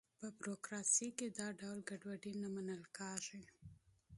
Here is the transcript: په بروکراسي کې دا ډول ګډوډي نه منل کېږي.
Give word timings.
په 0.19 0.27
بروکراسي 0.39 1.07
کې 1.17 1.27
دا 1.37 1.47
ډول 1.59 1.79
ګډوډي 1.89 2.33
نه 2.41 2.47
منل 2.55 2.81
کېږي. 2.97 3.41